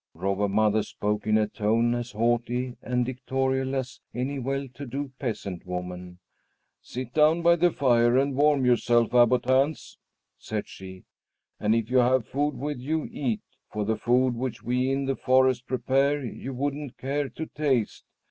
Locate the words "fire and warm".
7.69-8.65